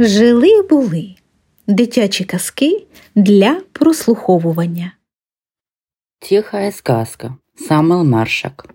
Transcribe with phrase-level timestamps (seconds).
[0.00, 1.14] Жили були
[1.66, 4.92] дитячі казки для прослуховування.
[6.18, 7.36] Тихая сказка.
[7.70, 8.74] Самый Маршак.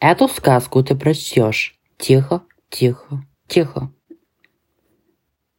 [0.00, 1.78] Эту сказку ты прочтешь.
[1.96, 3.90] Тихо, тихо, тихо.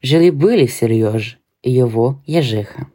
[0.03, 2.87] Жили-были Сереж и его ежиха.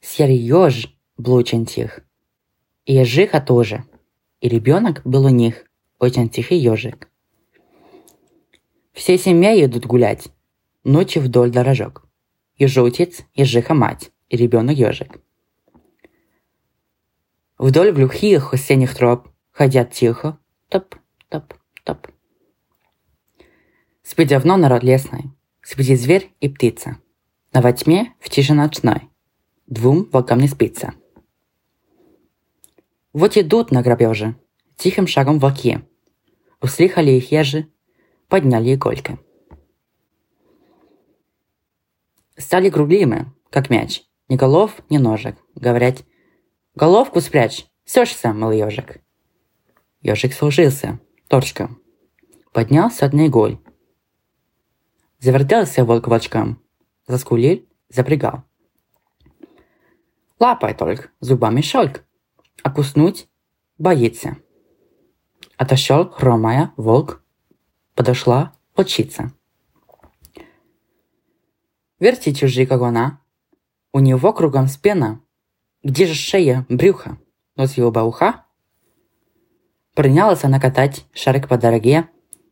[0.00, 2.00] Сереж был очень тих.
[2.84, 3.84] И ежиха тоже.
[4.40, 5.66] И ребенок был у них
[6.00, 7.08] очень тихий ежик.
[8.96, 10.28] Все семья едут гулять.
[10.82, 12.08] Ночью вдоль дорожок.
[12.56, 15.20] Ежутец, ежиха мать и ребенок ежик.
[17.58, 20.38] Вдоль глухих осенних троп ходят тихо,
[20.70, 20.94] топ,
[21.28, 21.52] топ,
[21.84, 22.08] топ.
[24.02, 25.24] Спит давно народ лесной,
[25.60, 26.96] спит зверь и птица.
[27.52, 29.02] Но во тьме, в тише ночной,
[29.66, 30.94] двум волкам не спится.
[33.12, 34.36] Вот идут на грабеже,
[34.76, 35.82] тихим шагом волки.
[36.62, 37.68] Услыхали их ежи,
[38.28, 39.18] подняли игольки.
[42.36, 45.36] Стали круглыми, как мяч, ни голов, ни ножек.
[45.54, 46.04] Говорят,
[46.74, 49.00] головку спрячь, сёшься, мыл ежик.
[50.02, 51.70] Ежик служился, точка.
[52.52, 53.58] Поднялся одна иголь.
[55.18, 56.62] Завертелся волк волчком,
[57.06, 58.44] заскулил, запрягал.
[60.38, 62.04] Лапай только, зубами шольк,
[62.62, 63.28] а куснуть
[63.78, 64.36] боится.
[65.56, 67.22] Отошел, хромая, волк,
[67.96, 69.32] подошла волчица.
[71.98, 73.20] Верьте чужие, как она.
[73.92, 75.20] У него кругом спина.
[75.82, 77.18] Где же шея, брюхо?
[77.56, 78.44] Нос его бауха?
[79.94, 82.08] Принялась она катать шарик по дороге,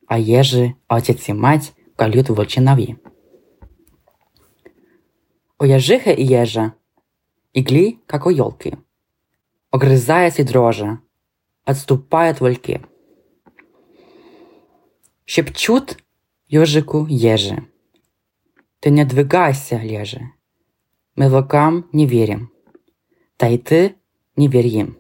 [0.07, 2.99] а ежи, отец и мать колют волчиновьи.
[5.59, 6.75] У ежиха и ежа
[7.53, 8.79] игли, как у елки.
[9.71, 11.01] Огрызаясь и дрожа,
[11.65, 12.81] отступают вольки.
[15.25, 15.97] Шепчут
[16.47, 17.67] ежику ежи.
[18.81, 20.33] Ты не двигайся, леже.
[21.17, 22.53] Мы волкам не верим.
[23.39, 23.97] Да и ты
[24.37, 24.99] не верь им.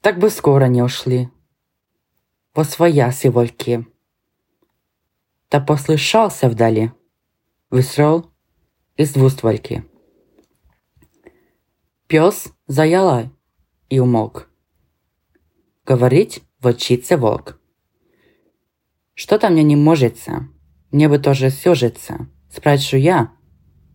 [0.00, 1.28] Так бы скоро не ушли.
[2.54, 3.84] Во свояси вольки.
[5.50, 6.92] Да послышался вдали
[7.70, 8.30] выстрел
[8.96, 9.84] из двуствольки.
[12.06, 13.32] Пес заяла
[13.88, 14.48] и умолк.
[15.84, 17.60] Говорить волчица волк.
[19.14, 20.48] Что-то мне не можется.
[20.90, 22.28] Мне бы тоже сёжиться.
[22.50, 23.32] Спрашиваю я,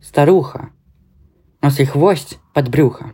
[0.01, 0.71] старуха.
[1.61, 3.13] Носи хвост под брюхо.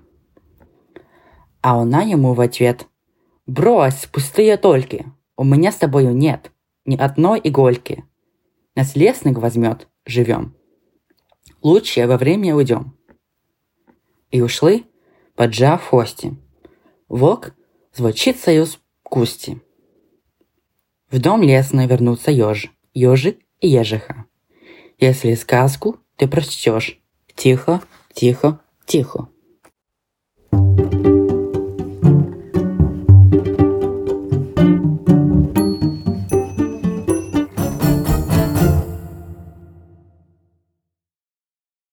[1.61, 2.87] А она ему в ответ.
[3.47, 5.05] Брось, пустые только.
[5.35, 6.51] У меня с тобою нет
[6.85, 8.03] ни одной игольки.
[8.75, 10.55] Нас лесник возьмет, живем.
[11.61, 12.97] Лучше во время уйдем.
[14.29, 14.85] И ушли,
[15.35, 16.37] поджав хвости.
[17.07, 17.55] Волк
[17.91, 18.67] с волчицею
[19.15, 19.61] с кусти.
[21.09, 24.25] В дом лесный вернутся еж, ежик и ежиха.
[24.97, 26.99] Если сказку ты прочтешь,
[27.33, 27.81] тихо,
[28.13, 29.29] тихо, тихо.